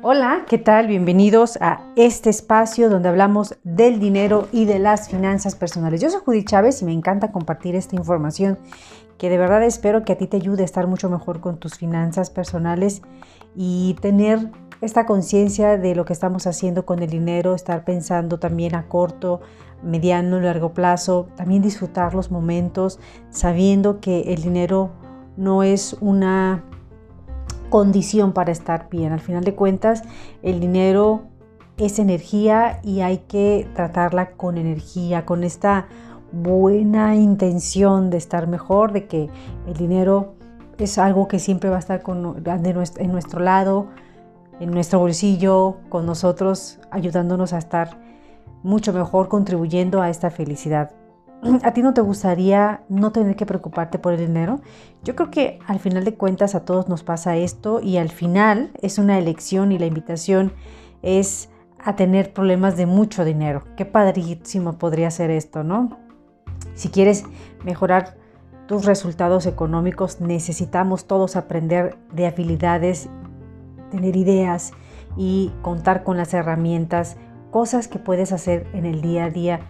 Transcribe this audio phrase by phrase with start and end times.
[0.00, 0.86] Hola, ¿qué tal?
[0.86, 6.00] Bienvenidos a este espacio donde hablamos del dinero y de las finanzas personales.
[6.00, 8.58] Yo soy Judy Chávez y me encanta compartir esta información
[9.18, 11.74] que de verdad espero que a ti te ayude a estar mucho mejor con tus
[11.74, 13.02] finanzas personales
[13.56, 18.76] y tener esta conciencia de lo que estamos haciendo con el dinero, estar pensando también
[18.76, 19.40] a corto,
[19.82, 24.92] mediano largo plazo, también disfrutar los momentos sabiendo que el dinero
[25.36, 26.62] no es una
[27.70, 29.12] condición para estar bien.
[29.12, 30.02] Al final de cuentas,
[30.42, 31.22] el dinero
[31.76, 35.86] es energía y hay que tratarla con energía, con esta
[36.32, 39.30] buena intención de estar mejor, de que
[39.66, 40.34] el dinero
[40.78, 43.88] es algo que siempre va a estar con, en nuestro lado,
[44.60, 48.00] en nuestro bolsillo, con nosotros, ayudándonos a estar
[48.62, 50.90] mucho mejor, contribuyendo a esta felicidad.
[51.62, 54.60] ¿A ti no te gustaría no tener que preocuparte por el dinero?
[55.04, 58.70] Yo creo que al final de cuentas a todos nos pasa esto y al final
[58.80, 60.52] es una elección y la invitación
[61.02, 61.48] es
[61.78, 63.64] a tener problemas de mucho dinero.
[63.76, 65.98] Qué padrísimo podría ser esto, ¿no?
[66.74, 67.24] Si quieres
[67.64, 68.16] mejorar
[68.66, 73.08] tus resultados económicos, necesitamos todos aprender de habilidades,
[73.90, 74.72] tener ideas
[75.16, 77.16] y contar con las herramientas,
[77.50, 79.60] cosas que puedes hacer en el día a día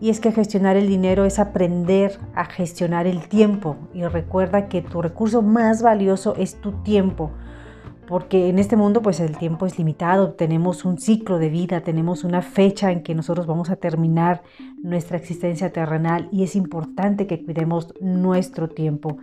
[0.00, 3.76] y es que gestionar el dinero es aprender a gestionar el tiempo.
[3.92, 7.30] Y recuerda que tu recurso más valioso es tu tiempo.
[8.08, 12.24] Porque en este mundo pues el tiempo es limitado, tenemos un ciclo de vida, tenemos
[12.24, 14.42] una fecha en que nosotros vamos a terminar
[14.82, 19.18] nuestra existencia terrenal y es importante que cuidemos nuestro tiempo.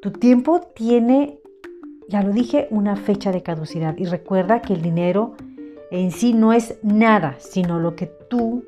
[0.00, 1.38] Tu tiempo tiene,
[2.08, 5.34] ya lo dije, una fecha de caducidad y recuerda que el dinero
[5.90, 8.64] en sí no es nada, sino lo que tú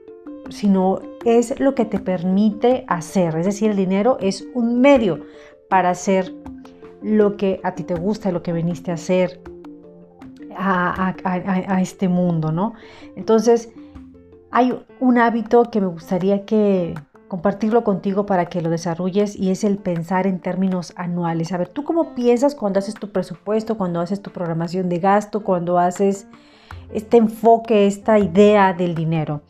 [0.52, 3.36] sino es lo que te permite hacer.
[3.36, 5.20] Es decir, el dinero es un medio
[5.68, 6.34] para hacer
[7.02, 9.40] lo que a ti te gusta, lo que viniste a hacer
[10.56, 12.74] a, a este mundo, ¿no?
[13.16, 13.70] Entonces,
[14.50, 16.94] hay un hábito que me gustaría que
[17.32, 21.50] compartirlo contigo para que lo desarrolles y es el pensar en términos anuales.
[21.52, 25.42] A ver, ¿tú cómo piensas cuando haces tu presupuesto, cuando haces tu programación de gasto,
[25.42, 26.26] cuando haces
[26.92, 29.40] este enfoque, esta idea del dinero?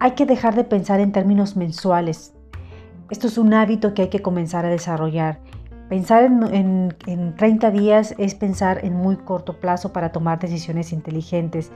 [0.00, 2.34] Hay que dejar de pensar en términos mensuales.
[3.10, 5.40] Esto es un hábito que hay que comenzar a desarrollar.
[5.88, 6.94] Pensar en,
[7.36, 11.70] 30 días es pensar en muy corto plazo para tomar decisiones inteligentes.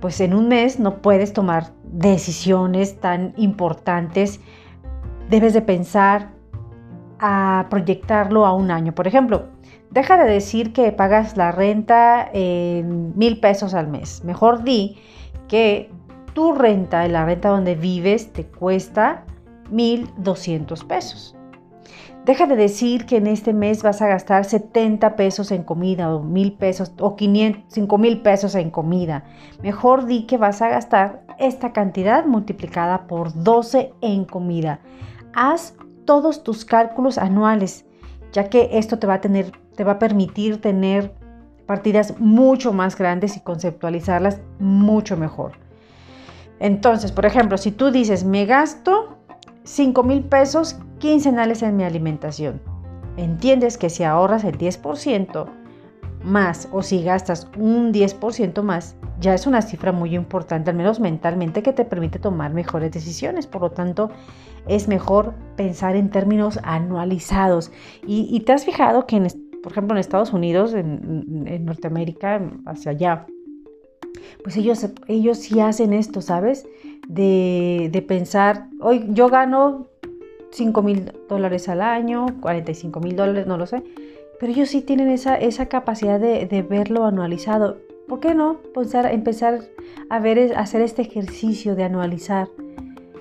[0.00, 4.40] Pues en un mes no puedes tomar decisiones tan importantes.
[5.28, 6.30] Debes de pensar
[7.18, 8.94] a proyectarlo a un año.
[8.94, 9.48] Por ejemplo,
[9.90, 14.22] deja de decir que pagas la renta en mil pesos al mes.
[14.24, 14.96] Mejor di
[15.48, 15.90] que
[16.34, 19.24] tu renta, la renta donde vives, te cuesta
[19.70, 21.36] 1.200 pesos.
[22.24, 26.22] Deja de decir que en este mes vas a gastar 70 pesos en comida o
[26.22, 29.24] 1.000 pesos o 500, mil pesos en comida.
[29.62, 34.80] Mejor di que vas a gastar esta cantidad multiplicada por 12 en comida.
[35.34, 37.84] Haz todos tus cálculos anuales,
[38.32, 41.14] ya que esto te va a, tener, te va a permitir tener
[41.66, 45.63] partidas mucho más grandes y conceptualizarlas mucho mejor.
[46.64, 49.18] Entonces, por ejemplo, si tú dices, me gasto
[49.64, 52.62] 5 mil pesos quincenales en mi alimentación,
[53.18, 55.44] entiendes que si ahorras el 10%
[56.22, 61.00] más o si gastas un 10% más, ya es una cifra muy importante, al menos
[61.00, 63.46] mentalmente, que te permite tomar mejores decisiones.
[63.46, 64.08] Por lo tanto,
[64.66, 67.72] es mejor pensar en términos anualizados.
[68.06, 69.20] Y, te has fijado que,
[69.62, 73.26] por ejemplo, en Estados Unidos, en, en Norteamérica, hacia allá,
[74.44, 76.68] pues ellos, ellos sí hacen esto, ¿sabes?
[77.08, 79.86] De, pensar, hoy yo gano
[80.52, 83.82] 5 mil dólares al año, 45 mil dólares, no lo sé,
[84.38, 87.78] pero ellos sí tienen esa, esa capacidad de, verlo anualizado.
[88.06, 89.62] ¿Por qué no pensar, empezar
[90.10, 92.48] a ver, hacer este ejercicio de anualizar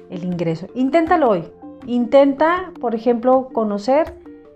[0.09, 0.67] el ingreso?
[0.75, 1.45] Inténtalo hoy.
[1.88, 4.13] Intenta, por ejemplo, conocer,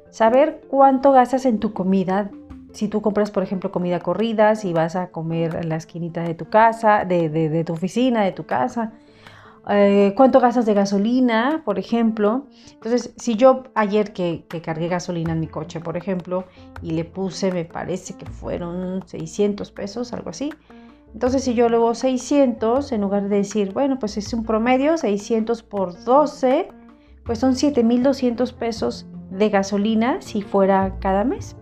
[0.09, 2.29] saber cuánto gastas en tu comida
[2.73, 6.35] si tú compras, por ejemplo, comida corrida, si vas a comer en la esquinita de
[6.35, 8.93] tu casa, de, tu oficina, de tu casa,
[9.69, 12.47] eh, cuánto gastas de gasolina, por ejemplo.
[12.73, 16.45] Entonces, si yo ayer que, que, cargué gasolina en mi coche, por ejemplo,
[16.81, 20.51] y le puse, me parece que fueron 600 pesos, algo así.
[21.13, 25.63] Entonces, si yo luego 600, en lugar de decir, bueno, pues es un promedio, 600
[25.63, 26.69] por 12,
[27.23, 31.55] pues son 7,200 pesos de gasolina si fuera cada mes.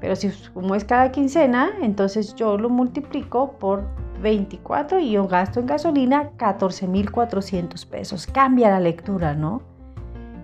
[0.00, 3.84] Pero si como es cada quincena, entonces yo lo multiplico por
[4.22, 8.26] 24 y yo gasto en gasolina 14.400 pesos.
[8.26, 9.62] Cambia la lectura, ¿no?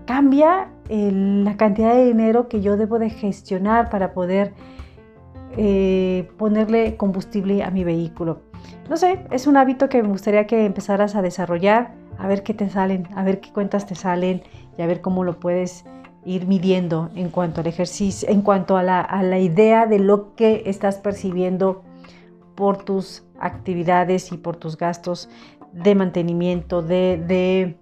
[0.05, 4.53] Cambia la cantidad de dinero que yo debo de gestionar para poder
[5.57, 8.41] eh, ponerle combustible a mi vehículo.
[8.89, 12.53] No sé, es un hábito que me gustaría que empezaras a desarrollar, a ver qué
[12.53, 14.43] te salen, a ver qué cuentas te salen
[14.77, 15.85] y a ver cómo lo puedes
[16.25, 20.97] ir midiendo en cuanto al ejercicio, en cuanto a la, idea de lo que estás
[20.97, 21.83] percibiendo
[22.55, 25.29] por tus actividades y por tus gastos
[25.71, 27.75] de mantenimiento, de,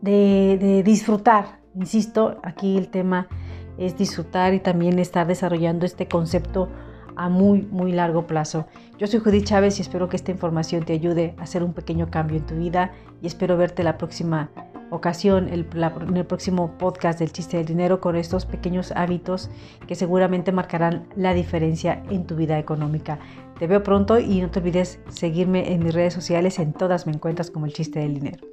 [0.00, 1.60] de, disfrutar.
[1.74, 3.28] Insisto, aquí el tema
[3.78, 6.68] es disfrutar y también estar desarrollando este concepto
[7.16, 8.66] a muy, muy largo plazo.
[8.98, 12.10] Yo soy Judith Chávez y espero que esta información te ayude a hacer un pequeño
[12.10, 14.50] cambio en tu vida y espero verte la próxima
[14.92, 19.50] ocasión, en el próximo podcast del chiste del dinero con estos pequeños hábitos
[19.86, 23.18] que seguramente marcarán la diferencia en tu vida económica.
[23.58, 27.12] Te veo pronto y no te olvides seguirme en mis redes sociales, en todas me
[27.12, 28.51] encuentras como el chiste del dinero.